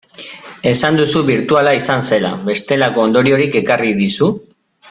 Esan 0.71 0.97
duzu 0.99 1.21
birtuala 1.27 1.75
izan 1.81 2.03
zela, 2.11 2.33
bestelako 2.49 3.07
ondoriorik 3.09 3.63
ekarri 3.65 3.97
dizu? 4.05 4.35